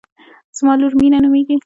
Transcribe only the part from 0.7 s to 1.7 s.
لور مینه نومیږي